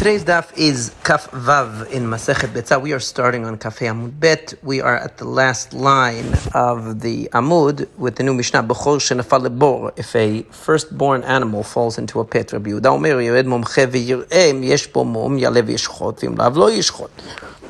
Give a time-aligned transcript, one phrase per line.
[0.00, 2.80] Today's daf is Kaf Vav in Masechet Betzah.
[2.80, 4.54] We are starting on Kaf Amud Bet.
[4.62, 9.46] We are at the last line of the Amud with the new Mishnah Bechor Shenafal
[9.46, 9.92] Lebor.
[9.98, 14.86] If a firstborn animal falls into a pit, Rabbi Yehuda Omer Yered Momche V'Yir'em Yesh
[14.86, 17.10] Bo Mom Yalev Yishchot V'Im Lav Lo Yishchot.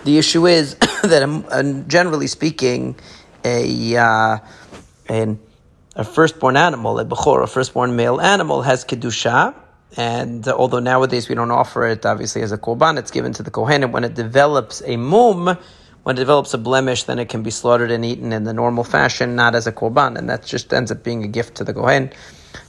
[0.05, 2.95] The issue is that, um, generally speaking,
[3.45, 4.39] a uh,
[5.09, 5.41] an,
[5.97, 9.53] a firstborn animal, a Bechor, a firstborn male animal, has kedusha
[9.97, 13.43] and uh, although nowadays we don't offer it, obviously as a korban, it's given to
[13.43, 13.83] the kohen.
[13.83, 15.59] And when it develops a mum,
[16.03, 18.85] when it develops a blemish, then it can be slaughtered and eaten in the normal
[18.85, 21.75] fashion, not as a korban, and that just ends up being a gift to the
[21.75, 22.11] kohen.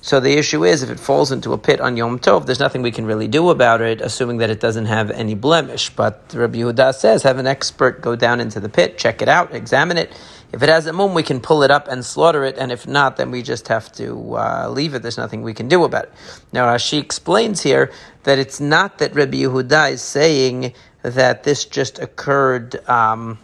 [0.02, 2.82] So the issue is, if it falls into a pit on Yom Tov, there's nothing
[2.82, 5.92] we can really do about it, assuming that it doesn't have any blemish.
[5.92, 9.54] But Rabbi Yehuda says, have an expert go down into the pit, check it out,
[9.54, 10.12] examine it.
[10.52, 12.86] If it has a mum, we can pull it up and slaughter it, and if
[12.86, 15.02] not, then we just have to uh, leave it.
[15.02, 16.14] There's nothing we can do about it.
[16.52, 17.92] Now, Rashi explains here
[18.24, 20.74] that it's not that Rabbi Yehuda is saying
[21.04, 22.88] that this just occurred.
[22.90, 23.40] Um,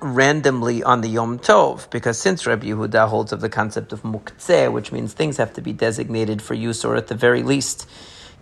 [0.00, 4.70] randomly on the Yom Tov, because since Rabbi Yehuda holds of the concept of muktzeh,
[4.70, 7.88] which means things have to be designated for use or at the very least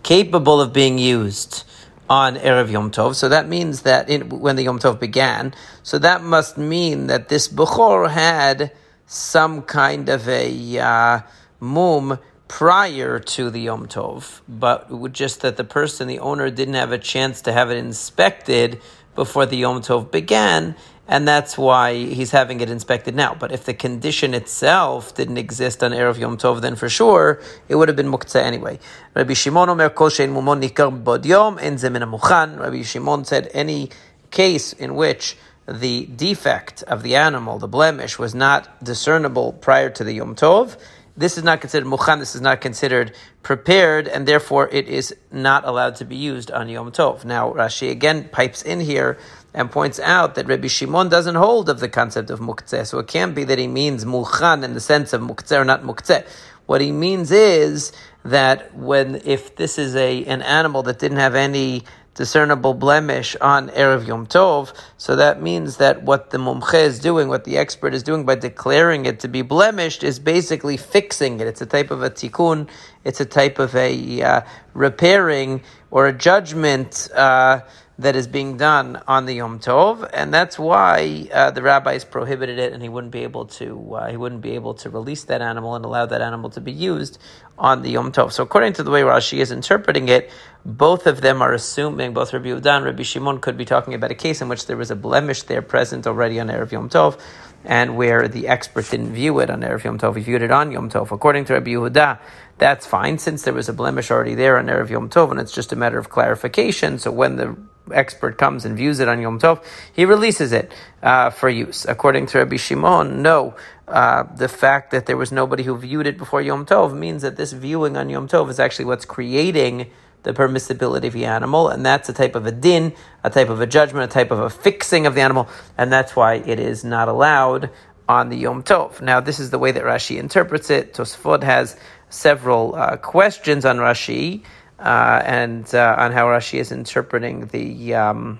[0.03, 1.63] capable of being used
[2.09, 3.15] on Erev Yom Tov.
[3.15, 5.53] So that means that in, when the Yom Tov began,
[5.83, 8.71] so that must mean that this Bechor had
[9.07, 11.21] some kind of a uh,
[11.59, 16.91] mum prior to the Yom Tov, but just that the person, the owner, didn't have
[16.91, 18.81] a chance to have it inspected
[19.15, 20.75] before the Yom Tov began,
[21.07, 23.35] and that's why he's having it inspected now.
[23.35, 27.75] But if the condition itself didn't exist on Erev Yom Tov, then for sure it
[27.75, 28.79] would have been muktzah anyway.
[29.13, 31.77] Rabbi Shimon Omer Kol Mumon Nikar Bod Yom En.
[31.77, 33.91] Rabbi Shimon said any
[34.31, 40.03] case in which the defect of the animal, the blemish, was not discernible prior to
[40.03, 40.77] the Yom Tov,
[41.17, 45.65] this is not considered mukhan, this is not considered prepared, and therefore it is not
[45.65, 47.23] allowed to be used on Yom Tov.
[47.23, 49.17] Now, Rashi again pipes in here
[49.53, 53.07] and points out that Rabbi Shimon doesn't hold of the concept of muktzeh, so it
[53.07, 56.27] can't be that he means mukhan in the sense of muktzeh or not muktzeh.
[56.65, 57.91] What he means is
[58.23, 61.83] that when, if this is a, an animal that didn't have any
[62.15, 64.73] discernible blemish on Erev Yom Tov.
[64.97, 68.35] So that means that what the mumche is doing, what the expert is doing by
[68.35, 71.47] declaring it to be blemished, is basically fixing it.
[71.47, 72.69] It's a type of a tikkun.
[73.03, 74.41] It's a type of a uh,
[74.73, 75.61] repairing
[75.91, 77.09] or a judgment.
[77.13, 77.59] Uh,
[77.97, 82.59] that is being done on the Yom Tov, and that's why uh, the rabbis prohibited
[82.59, 85.41] it, and he wouldn't be able to uh, he wouldn't be able to release that
[85.41, 87.17] animal and allow that animal to be used
[87.57, 88.33] on the Yom Tov.
[88.33, 90.29] So according to the way Rashi is interpreting it,
[90.65, 94.15] both of them are assuming both Rabbi and Rabbi Shimon could be talking about a
[94.15, 97.17] case in which there was a blemish there present already on erev Yom Tov,
[97.63, 100.73] and where the expert didn't view it on erev Yom Tov, he viewed it on
[100.73, 101.11] Yom Tov.
[101.11, 102.19] According to Rabbi Yehuda,
[102.57, 105.53] that's fine since there was a blemish already there on erev Yom Tov, and it's
[105.53, 106.99] just a matter of clarification.
[106.99, 107.55] So when the
[107.91, 109.63] expert comes and views it on Yom Tov,
[109.93, 110.71] he releases it
[111.03, 111.85] uh, for use.
[111.85, 113.55] According to Rabbi Shimon, no.
[113.87, 117.37] Uh, the fact that there was nobody who viewed it before Yom Tov means that
[117.37, 119.91] this viewing on Yom Tov is actually what's creating
[120.23, 123.61] the permissibility of the animal, and that's a type of a din, a type of
[123.61, 125.47] a judgment, a type of a fixing of the animal,
[125.77, 127.69] and that's why it is not allowed
[128.09, 129.01] on the Yom Tov.
[129.01, 130.93] Now, this is the way that Rashi interprets it.
[130.93, 131.77] Tosfot has
[132.09, 134.43] several uh, questions on Rashi
[134.79, 138.39] uh, and uh, on how Rashi is interpreting the um,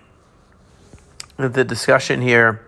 [1.37, 2.61] the discussion here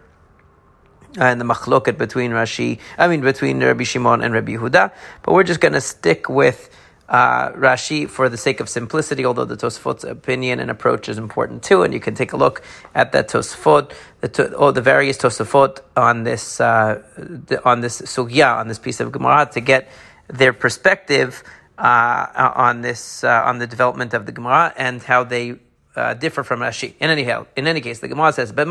[1.17, 4.91] and the machloket between Rashi, I mean between Rabbi Shimon and Rabbi Yehuda.
[5.23, 6.69] But we're just going to stick with
[7.09, 11.63] uh, Rashi for the sake of simplicity, although the Tosfot's opinion and approach is important
[11.63, 12.61] too, and you can take a look
[12.93, 17.01] at that Tosfot, the or the various Tosfot on this uh,
[17.63, 19.89] on this sugya on this piece of Gemara to get
[20.27, 21.43] their perspective
[21.77, 25.59] uh, on this uh, on the development of the Gemara and how they
[25.95, 26.93] uh, differ from Rashi.
[26.99, 27.23] In any
[27.55, 28.67] in any case, the Gemara says, "But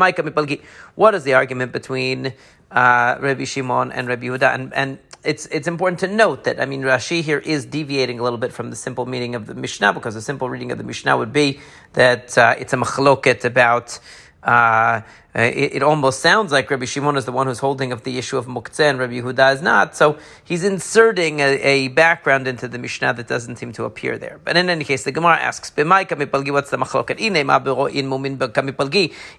[0.95, 2.33] what is the argument between
[2.71, 6.65] uh, Rabbi Shimon and Rabbi Yehuda?" And, and it's it's important to note that I
[6.65, 9.93] mean Rashi here is deviating a little bit from the simple meaning of the Mishnah
[9.93, 11.59] because the simple reading of the Mishnah would be
[11.93, 13.99] that uh, it's a machloket about.
[14.47, 15.01] Uh,
[15.35, 18.37] it, it, almost sounds like Rabbi Shimon is the one who's holding up the issue
[18.37, 19.95] of Muktzeh and Rabbi Yehuda is not.
[19.95, 24.39] So he's inserting a, a, background into the Mishnah that doesn't seem to appear there.
[24.43, 26.77] But in any case, the Gemara asks, what's the?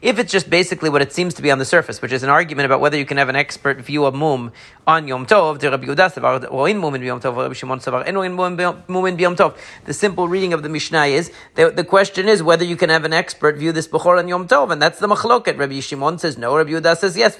[0.03, 2.29] If it's just basically what it seems to be on the surface, which is an
[2.29, 4.53] argument about whether you can have an expert view of mum
[4.87, 9.19] on Yom Tov, Rabbi Yehuda savar ro'in mumin b'yom tov, Rabbi Shimon savar enoin mumin
[9.19, 9.57] b'yom Tov,
[9.87, 13.05] the simple reading of the Mishnah is, the, the question is whether you can have
[13.05, 15.59] an expert view this Bechor on Yom Tov, and that's the machloket.
[15.59, 16.57] Rabbi Shimon says no.
[16.57, 17.37] Rabbi Yehuda says yes.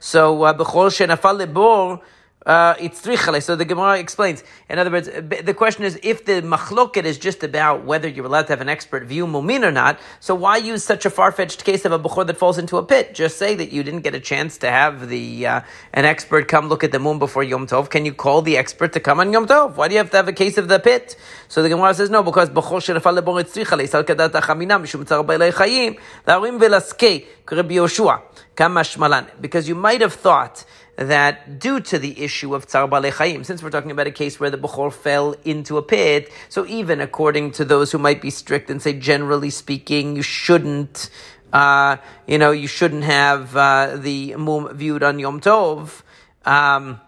[0.00, 1.98] So uh.
[2.44, 3.40] Uh, it's trichale.
[3.42, 4.42] So the Gemara explains.
[4.68, 8.48] In other words, the question is if the machloket is just about whether you're allowed
[8.48, 10.00] to have an expert view mumin or not.
[10.20, 12.82] So why use such a far fetched case of a bukhor that falls into a
[12.82, 13.14] pit?
[13.14, 15.60] Just say that you didn't get a chance to have the uh,
[15.92, 17.90] an expert come look at the mum before Yom Tov.
[17.90, 19.76] Can you call the expert to come on Yom Tov?
[19.76, 21.16] Why do you have to have a case of the pit?
[21.48, 23.88] So the Gemara says no because bukhor shenafal lebor it's trichale.
[23.88, 25.98] Sal kadat achamina mishum tzar chayim.
[26.26, 27.26] La'arim velaskei.
[27.50, 28.22] Rabbi Yoshua.
[28.56, 29.40] Kamashmalan.
[29.40, 30.64] Because you might have thought
[30.96, 34.50] that due to the issue of Tsar Balei since we're talking about a case where
[34.50, 38.70] the Bechor fell into a pit, so even according to those who might be strict
[38.70, 41.10] and say, generally speaking, you shouldn't,
[41.52, 41.96] uh,
[42.26, 46.02] you know, you shouldn't have uh, the Mum viewed on Yom Tov.
[46.44, 47.00] Um,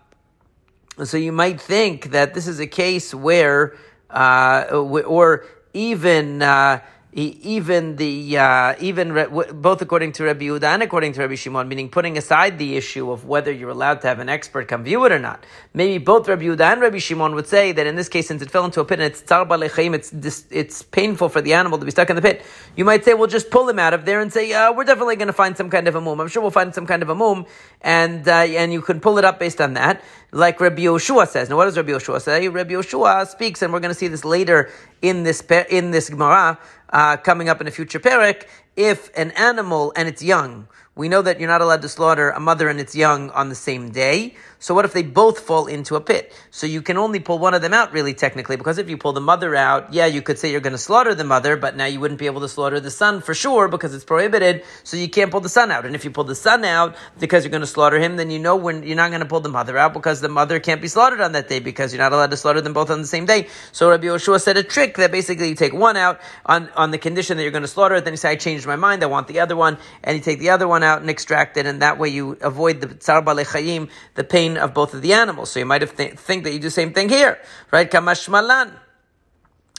[1.02, 3.76] so you might think that this is a case where,
[4.10, 6.80] uh, or even, uh,
[7.16, 9.14] even the uh, even
[9.54, 13.12] both according to Rabbi Yehuda and according to Rabbi Shimon, meaning putting aside the issue
[13.12, 15.46] of whether you're allowed to have an expert come view it or not.
[15.72, 18.50] Maybe both Rabbi Yehuda and Rabbi Shimon would say that in this case, since it
[18.50, 19.46] fell into a pit and it's tzar
[19.94, 22.42] it's it's painful for the animal to be stuck in the pit.
[22.74, 25.14] You might say, well, just pull him out of there and say, uh, we're definitely
[25.14, 26.20] going to find some kind of a mum.
[26.20, 27.46] I'm sure we'll find some kind of a mum,
[27.80, 30.02] and uh, and you can pull it up based on that,
[30.34, 31.48] like Rabbi Yoshua says.
[31.48, 32.48] Now, what does Rabbi Yoshua say?
[32.48, 34.68] Rabbi Yoshua speaks, and we're going to see this later
[35.00, 35.40] in this
[35.70, 36.58] in this Gemara
[36.90, 38.46] uh, coming up in a future parak,
[38.76, 42.38] if an animal and its young, we know that you're not allowed to slaughter a
[42.38, 44.34] mother and its young on the same day.
[44.60, 46.32] So what if they both fall into a pit?
[46.50, 49.12] So you can only pull one of them out, really, technically, because if you pull
[49.12, 51.84] the mother out, yeah, you could say you're going to slaughter the mother, but now
[51.84, 54.64] you wouldn't be able to slaughter the son for sure because it's prohibited.
[54.84, 55.84] So you can't pull the son out.
[55.84, 58.38] And if you pull the son out because you're going to slaughter him, then you
[58.38, 60.88] know when you're not going to pull the mother out because the mother can't be
[60.88, 63.26] slaughtered on that day because you're not allowed to slaughter them both on the same
[63.26, 63.48] day.
[63.72, 66.98] So Rabbi Yoshua said a trick that basically you take one out on, on the
[66.98, 68.04] condition that you're going to slaughter it.
[68.04, 69.02] Then you say, I changed my mind.
[69.02, 69.78] I want the other one.
[70.02, 71.66] And you take the other one out and extract it.
[71.66, 75.34] And that way you avoid the tsar balechayim, the pain of both of the animals
[75.34, 75.50] animals.
[75.50, 77.38] So you might have th- think that you do the same thing here,
[77.70, 77.90] right?
[77.90, 78.83] Kamashmalan.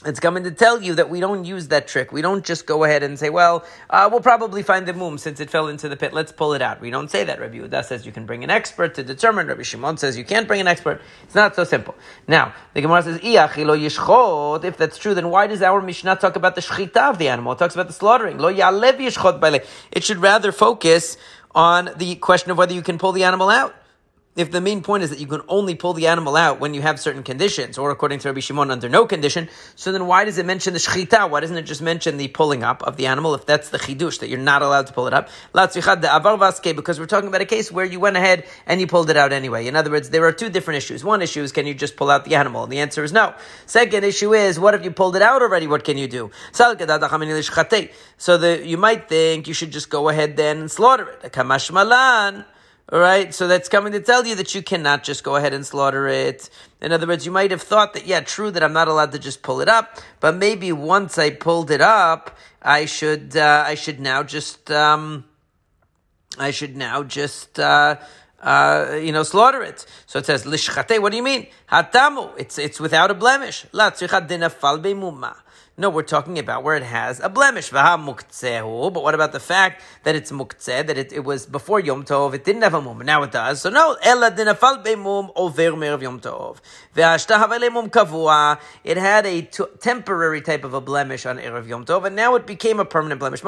[0.04, 2.12] It's coming to tell you that we don't use that trick.
[2.12, 5.40] We don't just go ahead and say, well, uh, we'll probably find the mum since
[5.40, 6.12] it fell into the pit.
[6.12, 6.82] Let's pull it out.
[6.82, 7.40] We don't say that.
[7.40, 9.46] Rabbi Yehuda says you can bring an expert to determine.
[9.46, 11.00] Rabbi Shimon says you can't bring an expert.
[11.22, 11.94] It's not so simple.
[12.28, 16.60] Now, the Gemara says, if that's true, then why does our Mishnah talk about the
[16.60, 17.54] shchita of the animal?
[17.54, 18.36] It talks about the slaughtering.
[18.38, 21.16] It should rather focus
[21.54, 23.74] on the question of whether you can pull the animal out
[24.36, 26.82] if the main point is that you can only pull the animal out when you
[26.82, 30.36] have certain conditions, or according to Rabbi Shimon, under no condition, so then why does
[30.36, 31.30] it mention the shchita?
[31.30, 34.20] Why doesn't it just mention the pulling up of the animal if that's the chidush,
[34.20, 35.30] that you're not allowed to pull it up?
[35.54, 35.78] Because
[37.00, 39.66] we're talking about a case where you went ahead and you pulled it out anyway.
[39.66, 41.02] In other words, there are two different issues.
[41.02, 42.64] One issue is can you just pull out the animal?
[42.64, 43.34] And the answer is no.
[43.64, 45.66] Second issue is what if you pulled it out already?
[45.66, 46.30] What can you do?
[46.52, 46.74] So
[48.38, 51.32] the, you might think you should just go ahead then and slaughter it.
[52.92, 55.66] All right, so that's coming to tell you that you cannot just go ahead and
[55.66, 56.48] slaughter it.
[56.80, 59.18] In other words, you might have thought that, yeah, true that I'm not allowed to
[59.18, 63.74] just pull it up, but maybe once I pulled it up, I should, uh, I
[63.74, 65.24] should now just, um,
[66.38, 67.96] I should now just, uh,
[68.40, 69.84] uh, you know, slaughter it.
[70.06, 71.48] So it says, lishchate, what do you mean?
[71.68, 73.66] Hatamu, it's, it's without a blemish.
[73.72, 74.80] La dinafal
[75.78, 77.68] no, we're talking about where it has a blemish.
[77.68, 82.32] But what about the fact that it's muktzeh, that it, it was before Yom Tov,
[82.32, 83.60] it didn't have a mum, now it does.
[83.60, 86.56] So no, ella dinafal be'mum over Yom Tov.
[88.84, 92.34] It had a t- temporary type of a blemish on Erev Yom Tov, and now
[92.36, 93.42] it became a permanent blemish.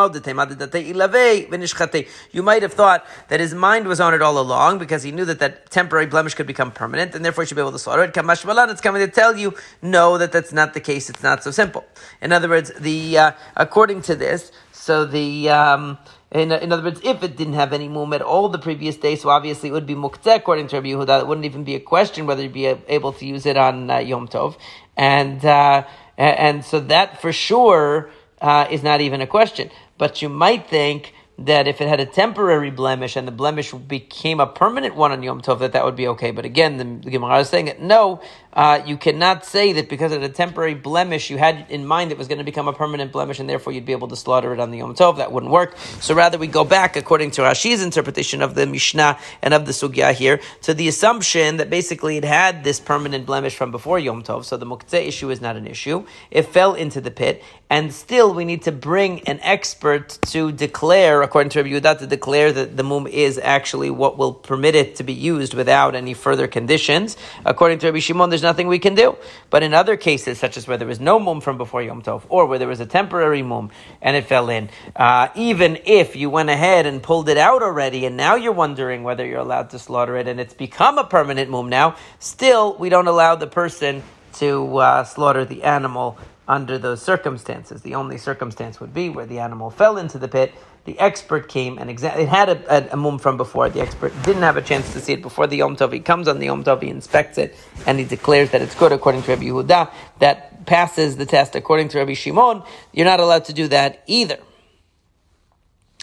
[2.33, 5.25] You might have thought that his mind was on it all along because he knew
[5.25, 8.03] that that temporary blemish could become permanent, and therefore he should be able to slaughter
[8.03, 8.15] it.
[8.15, 11.09] It's coming to tell you, no, that that's not the case.
[11.09, 11.87] It's not so simple.
[12.21, 15.99] In other words, the uh, according to this, so the um,
[16.31, 19.17] in, in other words, if it didn't have any mum at all the previous day,
[19.17, 21.21] so obviously it would be muktzeh according to Rabbi Yehuda.
[21.21, 23.99] It wouldn't even be a question whether you'd be able to use it on uh,
[23.99, 24.57] Yom Tov,
[24.97, 25.85] and uh,
[26.17, 28.11] and so that for sure
[28.41, 29.71] uh, is not even a question.
[29.97, 34.41] But you might think that if it had a temporary blemish and the blemish became
[34.41, 36.33] a permanent one on Yom Tov, that that would be okay.
[36.33, 38.21] But again, the, Gemara is saying that no,
[38.53, 42.19] uh, you cannot say that because of a temporary blemish you had in mind it
[42.19, 44.61] was going to become a permanent blemish and therefore you'd be able to slaughter it
[44.61, 45.19] on the Yom Tov.
[45.19, 45.77] That wouldn't work.
[46.01, 49.73] So rather we go back, according to Rashi's interpretation of the Mishnah and of the
[49.73, 54.23] Sugya here, to the assumption that basically it had this permanent blemish from before Yom
[54.23, 54.45] Tov.
[54.45, 56.07] So the Muktzeh issue is not an issue.
[56.31, 61.21] It fell into the pit and still we need to bring an expert to declare,
[61.21, 64.97] according to Rabbi Yehuda, to declare that the mum is actually what will permit it
[64.97, 67.19] to be used without any further conditions.
[67.45, 69.17] According to Rabbi Shimon, there's nothing we can do.
[69.51, 72.23] But in other cases, such as where there was no mum from before Yom Tov,
[72.29, 76.31] or where there was a temporary mum and it fell in, uh, even if you
[76.31, 79.79] went ahead and pulled it out already, and now you're wondering whether you're allowed to
[79.79, 84.03] slaughter it, and it's become a permanent mum now, still we don't allow the person
[84.35, 86.17] to uh, slaughter the animal
[86.49, 87.83] under those circumstances.
[87.83, 90.55] The only circumstance would be where the animal fell into the pit.
[90.89, 93.69] The expert came and it had a, a, a, mum from before.
[93.69, 95.93] The expert didn't have a chance to see it before the Yom Tov.
[95.93, 97.55] He comes on the Yom Tov, he inspects it,
[97.85, 99.93] and he declares that it's good according to Rabbi Yehuda.
[100.21, 102.63] That passes the test according to Rabbi Shimon.
[102.95, 104.39] You're not allowed to do that either.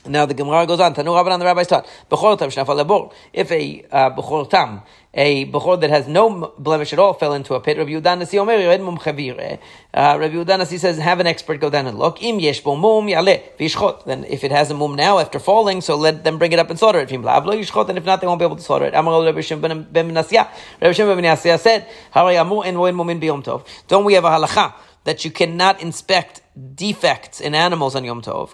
[0.08, 0.94] Now the Gemara goes on.
[0.94, 3.14] Tanu Rabbanan, the rabbis taught, Bechor tam shnafal lebor.
[3.34, 4.82] If a uh, tam,
[5.14, 8.38] a Bechor that has no blemish at all, fell into a pit, Rabbi Yudan Nasi
[8.38, 9.60] Omer, Yered Mum Chavire.
[9.94, 12.22] Uh, Rabbi Yudan Nasi says, have an expert go down and look.
[12.22, 14.06] Im yesh bo mum yale v'yishchot.
[14.06, 16.70] Then if it has a mum now after falling, so let them bring it up
[16.70, 17.12] and slaughter it.
[17.12, 18.94] Lav lo yishchot, and if not, they won't be able to slaughter it.
[18.94, 20.50] Amar Rabbi Shem ben Menasya.
[20.82, 23.66] Rabbi Shem ben Menasya said, Haray amu en roin mumin biyom tov.
[23.88, 24.74] Don't we have a halacha
[25.06, 26.42] that you cannot inspect
[26.76, 28.50] defects in animals on Yom Tov.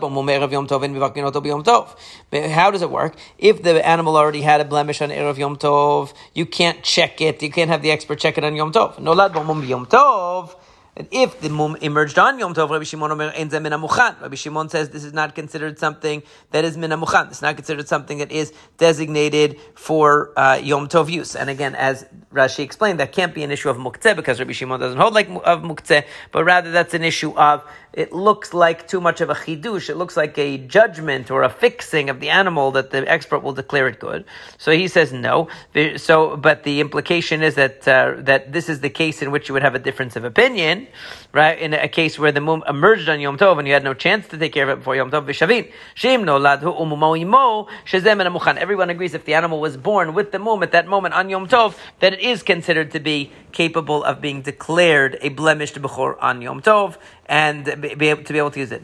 [0.00, 2.50] Bo mumer Yom Tov and b'Yom Tov.
[2.50, 3.14] How does it work?
[3.38, 7.42] If the animal already had a blemish on erev Yom Tov, you can't check it.
[7.42, 8.96] You can't have the expert check it on Yom Tov.
[8.96, 9.34] Nolad
[9.68, 10.56] Yom Tov.
[10.96, 14.18] And if the mum emerged on Yom Tov, Rabbi Shimon Omer Enze Mina Muchan.
[14.18, 16.22] Rabbi Shimon says this is not considered something
[16.52, 17.28] that is Mina Muchan.
[17.28, 21.36] It's not considered something that is designated for uh, Yom Tov use.
[21.36, 24.80] And again, as Rashi explained, that can't be an issue of Muktzeh because Rabbi Shimon
[24.80, 27.62] doesn't hold like of Muktzeh, but rather that's an issue of
[27.96, 29.88] it looks like too much of a chidush.
[29.88, 33.54] It looks like a judgment or a fixing of the animal that the expert will
[33.54, 34.26] declare it good.
[34.58, 35.48] So he says no.
[35.96, 39.54] So, but the implication is that uh, that this is the case in which you
[39.54, 40.88] would have a difference of opinion,
[41.32, 41.58] right?
[41.58, 44.28] In a case where the mum emerged on Yom Tov and you had no chance
[44.28, 45.24] to take care of it before Yom Tov.
[45.24, 50.32] V'shavin shim noladhu umumo imo shezem and Everyone agrees if the animal was born with
[50.32, 54.04] the mum at that moment on Yom Tov, that it is considered to be capable
[54.04, 58.60] of being declared a blemished bechor on Yom Tov and be to be able to
[58.60, 58.82] use it.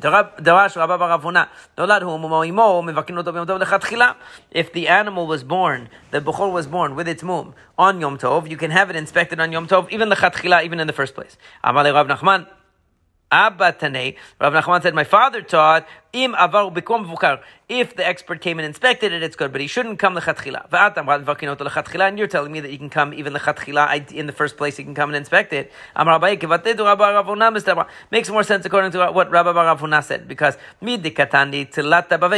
[4.51, 8.51] If the animal was born, the bechor was born with its mum on Yom Tov,
[8.51, 11.15] you can have it inspected on Yom Tov, even the chatchila, even in the first
[11.15, 11.37] place.
[13.33, 16.71] Abba Tanei, Rav Nachman said, my father taught, im avar.
[17.69, 20.69] If the expert came and inspected it, it's good, but he shouldn't come lechatchila.
[20.69, 24.79] Lechatchila, and you're telling me that you can come even lechatchila in the first place.
[24.79, 25.73] You can come and inspect it.
[28.11, 30.59] Makes more sense according to what Rabba Ravuna said because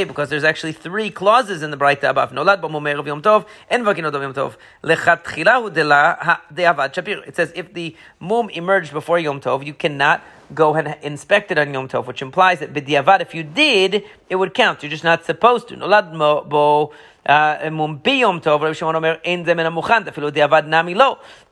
[0.06, 2.32] because there's actually three clauses in the Braita above.
[3.24, 3.46] Of.
[7.26, 10.22] It says if the mum emerged before Yom Tov, you cannot
[10.54, 14.36] go and inspect it on Yom Tov, which implies that b'diavad, if you did, it
[14.36, 14.82] would count.
[14.82, 15.76] You're just not supposed to.
[15.76, 16.16] Nolad
[16.48, 16.92] bo
[17.26, 17.58] uh,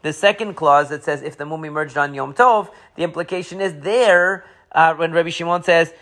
[0.03, 3.81] the second clause that says if the mum emerged on Yom Tov, the implication is
[3.81, 5.95] there uh, when Rabbi Shimon says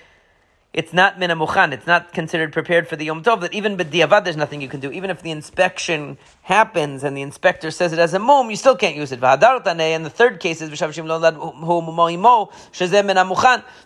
[0.73, 4.37] it's not minamuchan, it's not considered prepared for the Yom Tov, that even b'diavad there's
[4.37, 4.93] nothing you can do.
[4.93, 8.77] Even if the inspection happens and the inspector says it as a mum, you still
[8.77, 9.21] can't use it.
[9.21, 10.71] And the third case is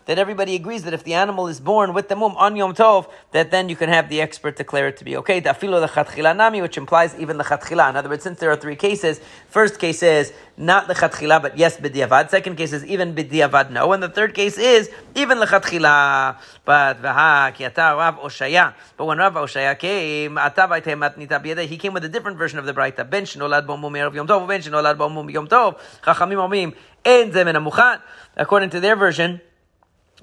[0.05, 3.11] that everybody agrees that if the animal is born with the mum on Yom Tov,
[3.33, 5.41] that then you can have the expert declare it to be okay.
[5.41, 7.89] Which implies even the chatchila.
[7.91, 11.59] In other words, since there are three cases, first case is not the chatchila, but
[11.59, 12.31] yes, b'diavad.
[12.31, 13.93] Second case is even b'diavad, no.
[13.93, 16.39] And the third case is even the chatchila.
[16.65, 18.75] But v'ha ki Rav Oshaya.
[18.97, 20.39] But when Rav Oshaya came,
[21.69, 23.09] he came with a different version of the Braita.
[23.09, 25.79] Ben shenolad bo mum Yom Tov, ben shenolad bo mum Yom Tov.
[26.03, 28.01] Chachamim omim en zemen
[28.37, 29.41] According to their version,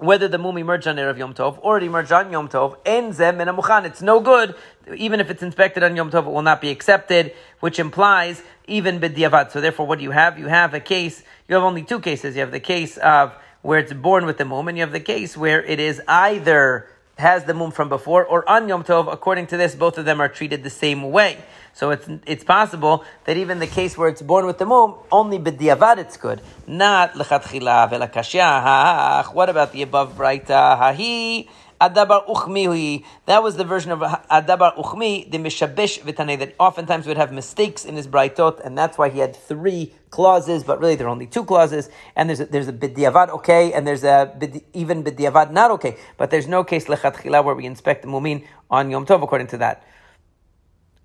[0.02, 3.14] whether the mum emerged on Erev Yom Tov or it emerged on Yom Tov, en
[3.14, 4.56] zem and It's no good.
[4.96, 9.00] Even if it's inspected on Yom Tov, it will not be accepted, which implies even
[9.00, 9.52] b'diavad.
[9.52, 10.40] So therefore, what do you have?
[10.40, 12.36] You have a case, you have only two cases.
[12.36, 15.00] You have the case of where it's born with the mum, and you have the
[15.00, 16.88] case where it is either
[17.22, 19.12] has the mum from before or on Yom Tov.
[19.12, 21.38] According to this, both of them are treated the same way.
[21.74, 25.40] So it's it's possible that even the case where it's born with the mum, only
[25.40, 29.34] b'diavad it's good, not lechatchila velakashya.
[29.34, 30.50] What about the above braita?
[30.50, 31.48] Uh, Hahi
[31.82, 33.04] adabar uchmi.
[33.26, 37.84] That was the version of adabar uchmi, the mishabish v'tanei, that oftentimes would have mistakes
[37.84, 41.28] in his braitot, and that's why he had three clauses, but really there are only
[41.28, 45.52] two clauses, and there's a, there's a bidiyavad okay, and there's a bid, even bidiyavad
[45.52, 49.24] not okay, but there's no case lechatchila where we inspect the mumin on Yom Tov
[49.24, 49.84] according to that.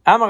[0.09, 0.29] Our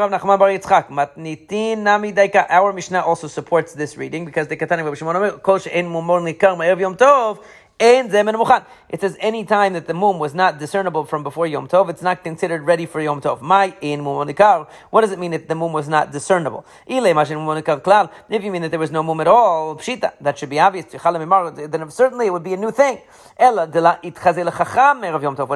[2.72, 7.44] Mishnah also supports this reading because the Katani Shimon Kol Mumor Yom Tov
[7.78, 12.00] It says any time that the mum was not discernible from before Yom Tov, it's
[12.00, 13.42] not considered ready for Yom Tov.
[13.42, 14.66] My in mumonikar.
[14.88, 16.64] What does it mean that the mum was not discernible?
[16.86, 20.86] If you mean that there was no mum at all, pshita, that should be obvious.
[20.86, 23.02] Then certainly it would be a new thing.
[23.36, 23.68] What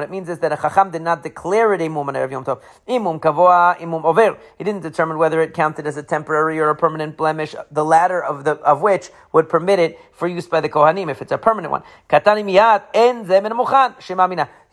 [0.03, 2.61] it means is that a chacham did not declare it a mum Erev Yom Tov.
[2.87, 4.37] Imum kavoa, imum over.
[4.59, 7.55] He didn't determine whether it counted as a temporary or a permanent blemish.
[7.71, 11.19] The latter of the of which would permit it for use by the kohanim if
[11.23, 11.81] it's a permanent one.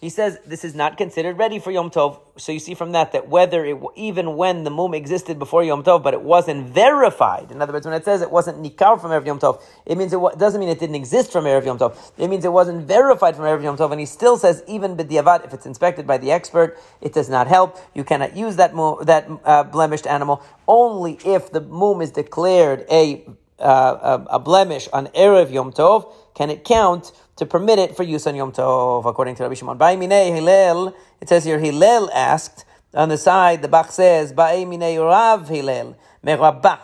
[0.00, 2.21] He says this is not considered ready for Yom Tov.
[2.37, 5.85] So you see from that that whether it, even when the mum existed before Yom
[5.85, 7.52] Tov, but it wasn't verified.
[7.52, 10.12] In other words, when it says it wasn't nikar from Erev Yom Tov, it means
[10.12, 11.97] it doesn't mean it didn't exist from Erev Yom Tov.
[12.18, 13.92] It means it wasn't verified from Erev Yom Tov.
[13.92, 17.47] And he still says even b'diavad, if it's inspected by the expert, it does not
[17.47, 17.78] help.
[17.95, 18.73] You cannot use that
[19.07, 23.25] that uh, blemished animal only if the mum is declared a
[23.59, 28.02] uh, a, a, blemish on Erev Yom Tov, can it count to permit it for
[28.02, 29.78] use on Yom Tov, according to Rabbi Shimon?
[29.78, 35.97] Hillel, it says here, Hillel asked, on the side, the Bach says, Ba'imine Rav Hillel,
[36.25, 36.80] Merabah,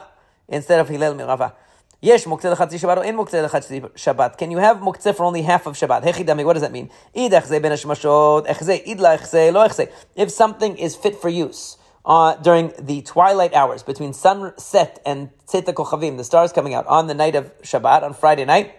[0.48, 1.52] instead of Hillel Merabah.
[2.00, 3.48] Yes, muktzeh lechatzi Shabbat or in muktzeh
[3.94, 4.38] Shabbat.
[4.38, 6.04] Can you have muktzeh for only half of Shabbat?
[6.04, 6.90] Hechidami, what does that mean?
[7.14, 9.66] Id ben hashmashot, echzeh, id la echzeh, lo.
[10.14, 15.72] If something is fit for use, uh, during the twilight hours between sunset and Tzeta
[15.72, 18.74] Kochavim, the stars coming out on the night of Shabbat, on Friday night,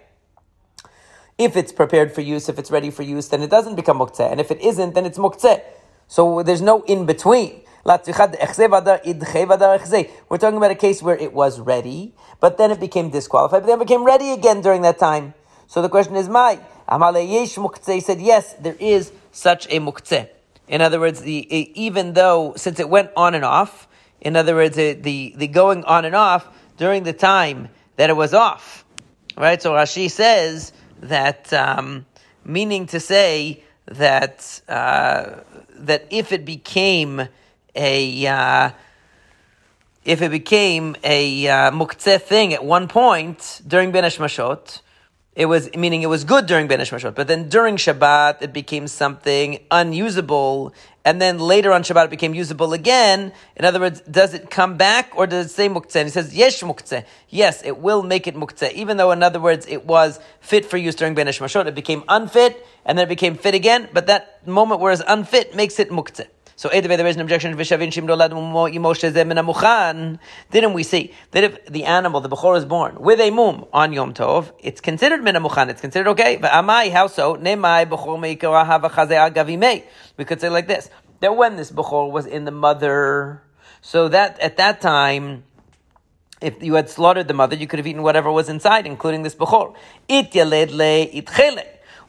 [1.38, 4.32] if it's prepared for use, if it's ready for use, then it doesn't become muktzeh.
[4.32, 5.62] And if it isn't, then it's muktzeh.
[6.08, 7.62] So there's no in between.
[7.86, 8.18] We're talking
[10.58, 13.86] about a case where it was ready, but then it became disqualified, but then it
[13.86, 15.36] became ready again during that time.
[15.68, 20.30] So the question is, my Amale Yesh Muktzeh said, yes, there is such a muktzeh.
[20.68, 23.88] In other words, the, even though, since it went on and off,
[24.20, 28.34] in other words, the, the going on and off during the time that it was
[28.34, 28.84] off,
[29.38, 29.62] right?
[29.62, 32.06] So Rashi says that, um,
[32.44, 35.42] meaning to say that, uh,
[35.76, 37.28] that if it became
[37.76, 38.72] a, uh,
[40.04, 44.82] if it became a uh, muktzeh thing at one point during Ben Mashot,
[45.36, 48.88] it was meaning it was good during Ben Mashot, but then during Shabbat it became
[48.88, 50.74] something unusable,
[51.04, 53.34] and then later on Shabbat it became usable again.
[53.58, 55.98] In other words, does it come back or does it say muktzeh?
[55.98, 57.04] And he says yesh muktzeh.
[57.30, 60.78] Yes, it will make it muktzeh, even though in other words it was fit for
[60.78, 61.68] use during Ben Mashot.
[61.68, 65.54] It became unfit and then it became fit again, but that moment where it's unfit
[65.54, 66.28] makes it muktzeh.
[66.58, 67.52] So Edeve, there is an objection.
[70.52, 73.92] Didn't we see that if the animal, the bechor, is born with a mum on
[73.92, 75.70] Yom Tov, it's considered minamuchan.
[75.70, 76.38] It's considered okay.
[76.38, 77.34] But amai, how so?
[80.18, 80.90] We could say like this:
[81.20, 83.42] that when this bechor was in the mother,
[83.82, 85.44] so that at that time
[86.42, 89.36] if you had slaughtered the mother, you could have eaten whatever was inside, including this
[89.36, 89.74] bechor.
[90.08, 91.28] It yaled le it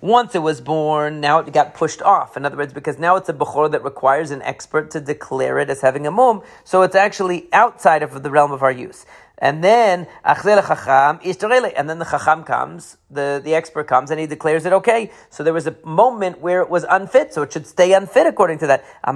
[0.07, 2.37] once it was born, now it got pushed off.
[2.37, 5.69] In other words, because now it's a bechor that requires an expert to declare it
[5.69, 9.05] as having a mum, so it's actually outside of the realm of our use.
[9.39, 14.65] And then chacham and then the chacham comes, the, the expert comes, and he declares
[14.65, 15.11] it okay.
[15.29, 18.61] So there was a moment where it was unfit, so it should stay unfit according
[18.61, 18.85] to that.
[19.07, 19.13] We're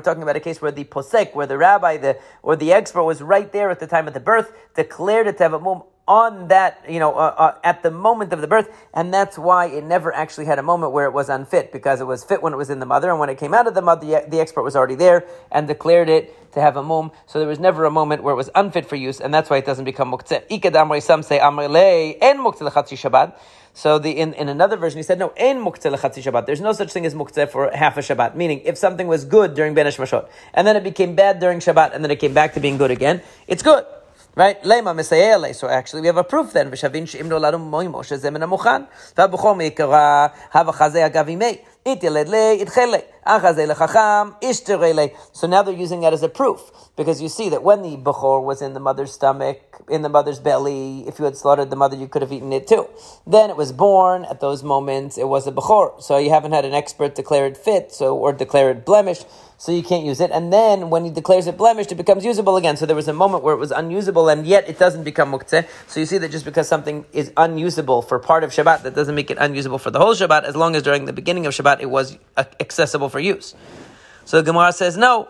[0.00, 3.22] talking about a case where the posek, where the rabbi, the or the expert was
[3.22, 6.48] right there at the time of the birth, declared it to have a mum on
[6.48, 9.84] that, you know, uh, uh, at the moment of the birth, and that's why it
[9.84, 12.56] never actually had a moment where it was unfit, because it was fit when it
[12.56, 14.76] was in the mother, and when it came out of the mother, the, expert was
[14.76, 18.22] already there and declared it to have a mum, so there was never a moment
[18.22, 21.02] where it was unfit for use, and that's why it doesn't become muktzeh.
[21.02, 23.38] Some say amrele en muktzeh Shabbat.
[23.76, 26.46] So the, in, in another version, he said, no, en muktzeh Shabbat.
[26.46, 28.36] There's no such thing as muktzeh for half a Shabbat.
[28.36, 31.94] Meaning, if something was good during Ben Mashot, and then it became bad during Shabbat,
[31.94, 33.84] and then it came back to being good again, it's good.
[34.36, 34.60] Right?
[34.62, 35.54] Lema mesayele.
[35.54, 36.70] So actually we have a proof then.
[36.70, 38.88] V'shavin she'im noladu moimo shezeh min ha-mochan.
[39.16, 41.60] V'abchor me'ikara hava chazeh agavimei.
[41.86, 41.92] So
[45.46, 46.70] now they're using that as a proof.
[46.96, 50.38] Because you see that when the Bechor was in the mother's stomach, in the mother's
[50.38, 52.88] belly, if you had slaughtered the mother, you could have eaten it too.
[53.26, 56.00] Then it was born, at those moments, it was a Bechor.
[56.00, 59.26] So you haven't had an expert declare it fit, so, or declare it blemished
[59.58, 60.30] so you can't use it.
[60.30, 62.76] And then when he declares it blemished, it becomes usable again.
[62.76, 65.66] So there was a moment where it was unusable, and yet it doesn't become muktzeh.
[65.88, 69.14] So you see that just because something is unusable for part of Shabbat, that doesn't
[69.14, 71.73] make it unusable for the whole Shabbat, as long as during the beginning of Shabbat
[71.80, 73.54] it was accessible for use.
[74.24, 75.28] So the Gemara says, no,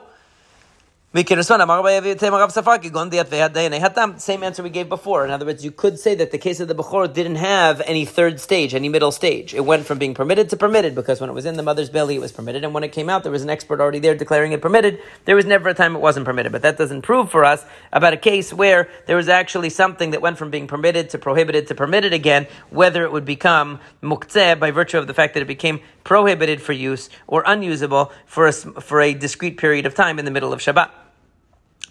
[4.19, 5.25] Same answer we gave before.
[5.25, 8.05] In other words, you could say that the case of the Bechor didn't have any
[8.05, 9.55] third stage, any middle stage.
[9.55, 12.17] It went from being permitted to permitted because when it was in the mother's belly,
[12.17, 14.51] it was permitted, and when it came out, there was an expert already there declaring
[14.51, 14.99] it permitted.
[15.25, 16.51] There was never a time it wasn't permitted.
[16.51, 20.21] But that doesn't prove for us about a case where there was actually something that
[20.21, 24.73] went from being permitted to prohibited to permitted again, whether it would become muktzeh by
[24.73, 29.01] virtue of the fact that it became prohibited for use or unusable for a, for
[29.01, 31.04] a discrete period of time in the middle of Shabbat.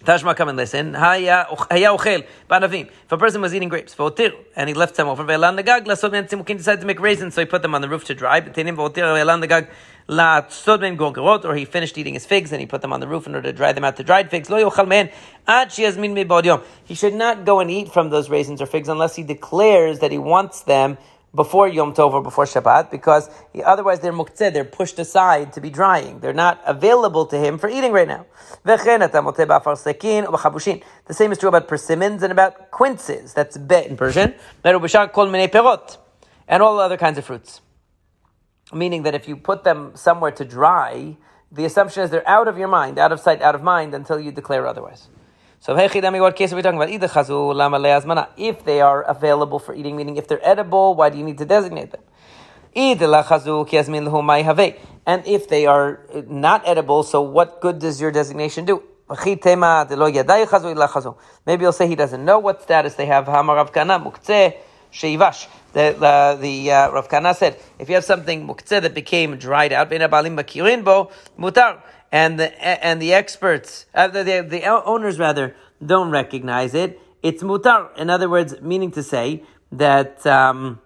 [0.04, 0.94] Tashma, come and listen.
[0.94, 6.86] If a person was eating grapes, v'otir, and he left some over, Tzimmukin decided to
[6.86, 8.40] make raisins, so he put them on the roof to dry.
[10.06, 13.50] Or he finished eating his figs and he put them on the roof in order
[13.50, 14.50] to dry them out to dried figs.
[14.50, 15.08] Lo yochal men,
[15.46, 19.22] ad sheyazmin He should not go and eat from those raisins or figs unless he
[19.22, 20.98] declares that he wants them
[21.34, 25.60] before Yom Tov or before Shabbat, because he, otherwise they're muktzeh, they're pushed aside to
[25.60, 26.20] be drying.
[26.20, 28.26] They're not available to him for eating right now.
[28.64, 28.78] The
[31.10, 33.34] same is true about persimmons and about quinces.
[33.34, 34.34] That's be in Persian.
[36.46, 37.60] And all other kinds of fruits.
[38.72, 41.16] Meaning that if you put them somewhere to dry,
[41.50, 44.18] the assumption is they're out of your mind, out of sight, out of mind, until
[44.20, 45.08] you declare otherwise.
[45.64, 45.90] So what
[46.36, 46.90] case are we talking about?
[48.36, 51.46] If they are available for eating, meaning if they're edible, why do you need to
[51.46, 52.02] designate them?
[52.76, 53.00] And
[55.26, 58.82] if they are not edible, so what good does your designation do?
[59.08, 59.40] Maybe
[61.62, 63.24] you'll say he doesn't know what status they have.
[63.24, 63.32] The,
[65.98, 69.88] uh, the uh, Rav Kana said, if you have something muktzeh that became dried out,
[69.88, 71.80] mutar
[72.14, 77.00] and the and the experts, uh, the, the, the owners rather, don't recognize it.
[77.24, 77.88] It's mutar.
[77.98, 80.80] In other words, meaning to say that um,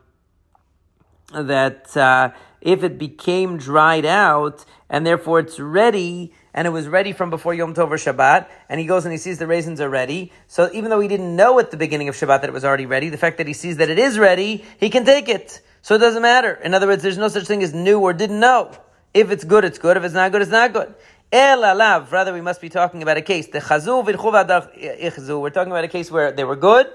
[1.35, 2.31] that uh,
[2.62, 7.53] if it became dried out and therefore it's ready, and it was ready from before
[7.53, 10.33] Yom Tov or Shabbat, and he goes and he sees the raisins are ready.
[10.47, 12.87] So even though he didn't know at the beginning of Shabbat that it was already
[12.87, 15.61] ready, the fact that he sees that it is ready, he can take it.
[15.83, 16.55] So it doesn't matter.
[16.55, 18.73] In other words, there's no such thing as new or didn't know.
[19.14, 19.97] If it's good, it's good.
[19.97, 20.95] If it's not good, it's not good.
[21.31, 22.11] El alav.
[22.11, 23.49] Rather, we must be talking about a case.
[23.49, 25.41] The chazu ichzu.
[25.41, 26.87] We're talking about a case where they were good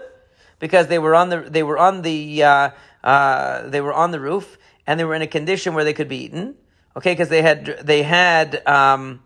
[0.60, 2.70] because they were on the they were on the uh,
[3.04, 6.08] uh, they were on the roof and they were in a condition where they could
[6.08, 6.56] be eaten.
[6.98, 9.22] Okay, because they had they had um,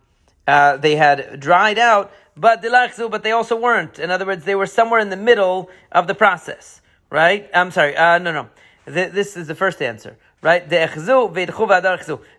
[0.45, 3.99] uh, they had dried out, but dilachzu, but they also weren't.
[3.99, 6.81] In other words, they were somewhere in the middle of the process.
[7.09, 7.49] Right?
[7.53, 7.95] I'm sorry.
[7.95, 8.49] Uh, no, no.
[8.83, 10.17] This is the first answer.
[10.41, 10.69] Right?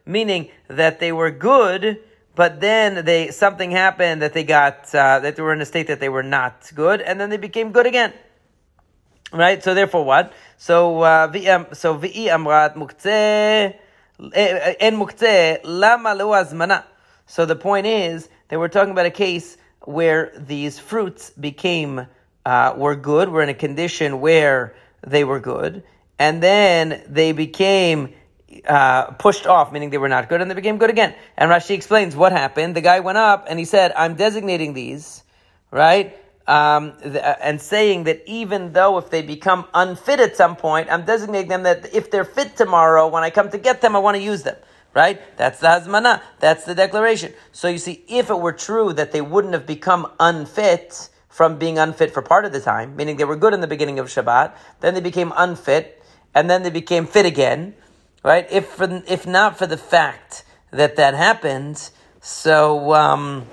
[0.07, 1.99] Meaning that they were good
[2.39, 5.89] but then they something happened that they got uh, that they were in a state
[5.89, 8.13] that they were not good, and then they became good again.
[9.33, 9.61] Right.
[9.61, 10.33] So therefore, what?
[10.57, 13.75] So uh, so vi amrat muktzeh
[14.21, 16.85] en muktzeh lama azmana.
[17.27, 22.07] So the point is they we're talking about a case where these fruits became
[22.47, 25.83] uh, were good, were in a condition where they were good,
[26.21, 28.15] and then they became
[28.67, 31.15] uh, pushed off, meaning they were not good, and they became good again.
[31.37, 32.75] And Rashi explains what happened.
[32.75, 35.23] The guy went up and he said, "I'm designating these,
[35.71, 40.89] right?" Um, uh, and saying that even though if they become unfit at some point,
[40.91, 43.99] I'm designating them that if they're fit tomorrow, when I come to get them, I
[43.99, 44.57] want to use them.
[44.95, 45.21] Right?
[45.37, 46.23] That's the hazmana.
[46.41, 47.35] That's the declaration.
[47.53, 51.79] So you see, if it were true that they wouldn't have become unfit from being
[51.79, 54.57] unfit for part of the time, meaning they were good in the beginning of Shabbat,
[54.81, 56.03] then they became unfit,
[56.35, 57.75] and then they became fit again
[58.23, 58.47] right?
[58.51, 63.47] If for, if not for the fact that that happened, so um,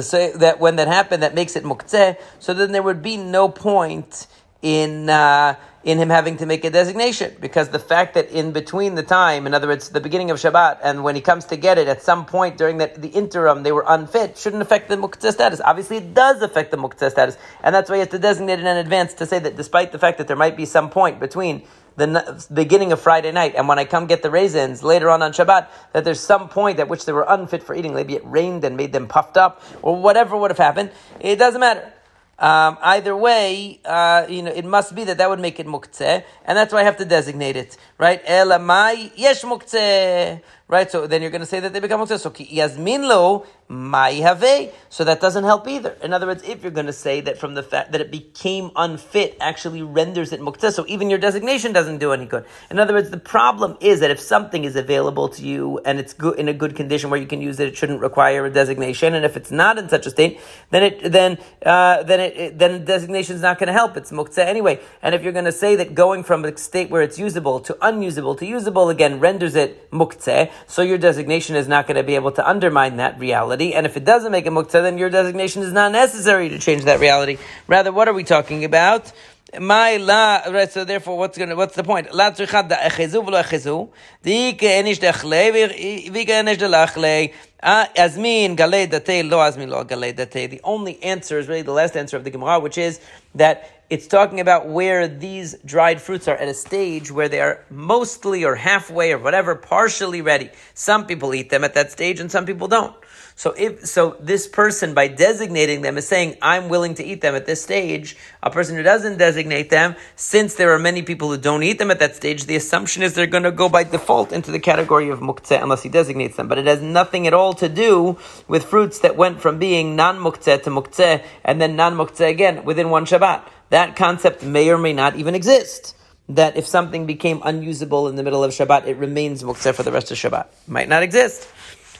[0.00, 2.18] so that when that happened, that makes it muktzeh.
[2.38, 4.26] So then there would be no point
[4.62, 8.96] in uh, in him having to make a designation because the fact that in between
[8.96, 11.78] the time, in other words, the beginning of Shabbat, and when he comes to get
[11.78, 15.32] it, at some point during that the interim they were unfit, shouldn't affect the muktzeh
[15.32, 15.60] status.
[15.60, 18.66] Obviously, it does affect the muktzeh status, and that's why he has to designate it
[18.66, 21.62] in advance to say that despite the fact that there might be some point between
[21.96, 25.32] the beginning of Friday night, and when I come get the raisins later on on
[25.32, 27.94] Shabbat, that there's some point at which they were unfit for eating.
[27.94, 30.90] Maybe it rained and made them puffed up, or whatever would have happened.
[31.20, 31.92] It doesn't matter.
[32.38, 36.22] Um, either way, uh, you know, it must be that that would make it muktzeh,
[36.44, 38.22] and that's why I have to designate it, right?
[38.26, 40.42] Elamai yesh muktzeh.
[40.68, 42.18] Right, so then you're going to say that they become mutzah.
[42.18, 45.96] So yasmin lo So that doesn't help either.
[46.02, 48.70] In other words, if you're going to say that from the fact that it became
[48.76, 52.44] unfit actually renders it muktzeh, so even your designation doesn't do any good.
[52.70, 56.12] In other words, the problem is that if something is available to you and it's
[56.12, 59.14] good in a good condition where you can use it, it shouldn't require a designation.
[59.14, 62.58] And if it's not in such a state, then it then uh, then it, it
[62.58, 63.96] then designation is not going to help.
[63.96, 64.80] It's muktzeh anyway.
[65.02, 67.76] And if you're going to say that going from a state where it's usable to
[67.80, 72.14] unusable to usable again renders it muktzeh, so your designation is not going to be
[72.14, 73.55] able to undermine that reality.
[73.74, 76.84] And if it doesn't make it muktzeh, then your designation is not necessary to change
[76.84, 77.38] that reality.
[77.66, 79.12] Rather, what are we talking about?
[79.58, 82.12] My la, right, so therefore, what's gonna, what's the point?
[82.12, 83.88] La tzrichad da echezu v'lo echezu,
[84.22, 90.14] di ke enish v'ike enish azmin ah, galei date, lo azmin lo galei.
[90.14, 93.00] The only answer is really the last answer of the Gemara, which is
[93.36, 97.64] that it's talking about where these dried fruits are at a stage where they are
[97.70, 100.50] mostly or halfway or whatever, partially ready.
[100.74, 102.96] Some people eat them at that stage and some people don't.
[103.38, 107.34] So if so, this person by designating them is saying, "I'm willing to eat them
[107.34, 111.36] at this stage." A person who doesn't designate them, since there are many people who
[111.36, 114.32] don't eat them at that stage, the assumption is they're going to go by default
[114.32, 116.48] into the category of muktzeh unless he designates them.
[116.48, 118.16] But it has nothing at all to do
[118.48, 122.64] with fruits that went from being non muktzeh to muktzeh and then non muktzeh again
[122.64, 123.42] within one Shabbat.
[123.68, 125.94] That concept may or may not even exist
[126.30, 129.92] that if something became unusable in the middle of Shabbat, it remains muktzeh for the
[129.92, 130.46] rest of Shabbat.
[130.66, 131.46] Might not exist.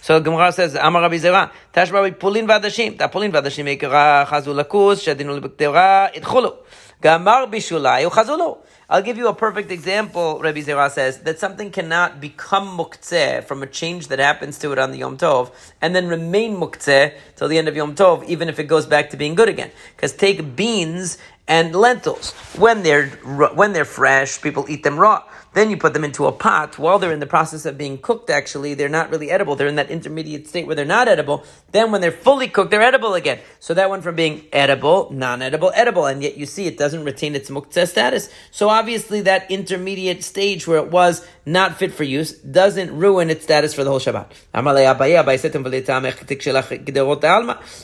[0.07, 5.03] So Gemara says, Amar Rabbi Zera, Rabbi Pulin Vadashim, Ta Pulin Vadashim Ikra Chazu Lakus,
[5.03, 6.59] Shadinu Lebekteura, Itchulu.
[7.03, 8.59] Gamar Bishulai, Chazulu.
[8.89, 13.65] I'll give you a perfect example, Rabbi Zera says, that something cannot become muktzeh from
[13.65, 17.49] a change that happens to it on the Yom Tov, and then remain muktzeh till
[17.49, 19.73] the end of Yom Tov, even if it goes back to being good again.
[19.97, 22.31] Because take beans and lentils.
[22.57, 25.25] When they're, when they're fresh, people eat them raw.
[25.57, 26.79] Then you put them into a pot.
[26.79, 29.57] While they're in the process of being cooked, actually, they're not really edible.
[29.57, 31.45] They're in that intermediate state where they're not edible.
[31.73, 33.39] Then when they're fully cooked, they're edible again.
[33.59, 36.05] So that went from being edible, non-edible, edible.
[36.05, 38.29] And yet you see it doesn't retain its muktzeh status.
[38.51, 43.45] So obviously that intermediate stage where it was not fit for use doesn't ruin its
[43.45, 44.27] status for the whole Shabbat.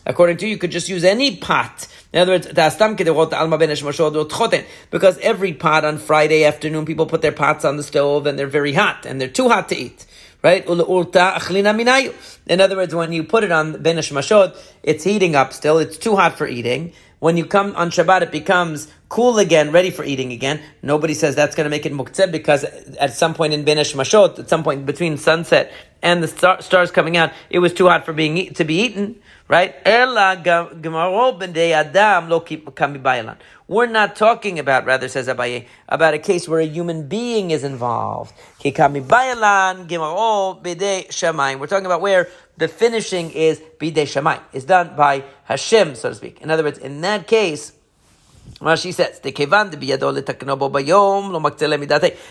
[0.04, 1.88] According to you, you could just use any pot.
[2.12, 2.46] In other words,
[4.90, 8.46] because every pot on Friday afternoon, people put their pots on the stove and they're
[8.46, 10.06] very hot and they're too hot to eat.
[10.42, 10.66] Right?
[10.66, 15.78] In other words, when you put it on Ben Mashod, it's heating up still.
[15.78, 16.92] It's too hot for eating.
[17.20, 20.58] When you come on Shabbat, it becomes cool again, ready for eating again.
[20.80, 24.38] Nobody says that's going to make it muktzeh because at some point in Ben Mashot,
[24.38, 25.70] at some point between sunset
[26.00, 29.20] and the star, stars coming out, it was too hot for being to be eaten
[29.52, 29.74] right?
[29.84, 30.56] Oh,
[33.68, 37.62] We're not talking about, rather says Abaye, about a case where a human being is
[37.62, 38.32] involved.
[38.64, 38.70] Oh,
[40.64, 46.14] We're talking about where the finishing is bidei shamay, is done by Hashem, so to
[46.14, 46.40] speak.
[46.40, 47.72] In other words, in that case,
[48.60, 49.20] Rashi says,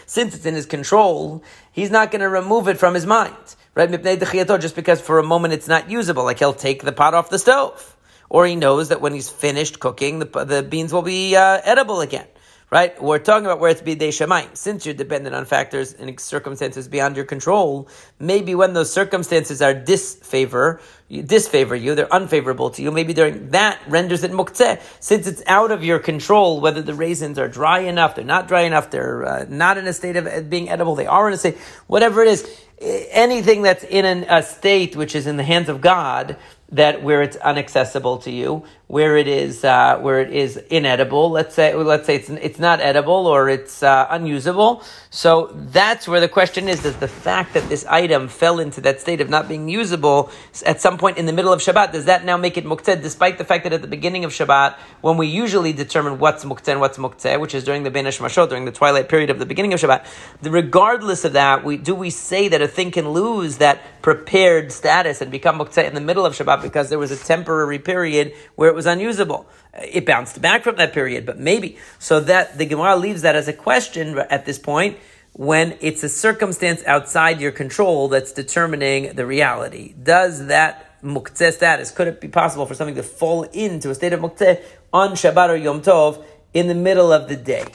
[0.05, 3.89] Since it's in his control, he's not going to remove it from his mind right?
[3.89, 7.39] Just because for a moment it's not usable, like he'll take the pot off the
[7.39, 7.97] stove,
[8.29, 12.01] or he knows that when he's finished cooking, the, the beans will be uh, edible
[12.01, 12.27] again.
[12.71, 13.03] Right?
[13.03, 14.55] We're talking about where it's bidei shemayim.
[14.55, 19.73] Since you're dependent on factors and circumstances beyond your control, maybe when those circumstances are
[19.73, 20.79] disfavor,
[21.09, 24.81] disfavor you, they're unfavorable to you, maybe during that renders it muktzeh.
[25.01, 28.61] Since it's out of your control whether the raisins are dry enough, they're not dry
[28.61, 31.57] enough, they're uh, not in a state of being edible, they are in a state,
[31.87, 32.47] whatever it is,
[32.81, 36.37] anything that's in an, a state which is in the hands of God,
[36.71, 41.29] that where it's inaccessible to you, where it is uh, where it is inedible.
[41.29, 44.83] Let's say let's say it's it's not edible or it's uh, unusable.
[45.09, 49.01] So that's where the question is: Does the fact that this item fell into that
[49.01, 50.31] state of not being usable
[50.65, 53.01] at some point in the middle of Shabbat does that now make it muktzeh?
[53.01, 56.69] Despite the fact that at the beginning of Shabbat, when we usually determine what's muktzeh
[56.69, 59.45] and what's muktzeh, which is during the Ben Mashot, during the twilight period of the
[59.45, 60.05] beginning of Shabbat,
[60.43, 65.21] regardless of that, we do we say that a thing can lose that prepared status
[65.21, 68.69] and become muktzeh in the middle of Shabbat because there was a temporary period where
[68.69, 69.45] it was unusable.
[69.73, 71.77] It bounced back from that period, but maybe.
[71.99, 74.97] So that the Gemara leaves that as a question at this point
[75.33, 79.93] when it's a circumstance outside your control that's determining the reality.
[80.01, 84.13] Does that muktzeh status, could it be possible for something to fall into a state
[84.13, 87.65] of muktzeh on Shabbat or Yom Tov in the middle of the day?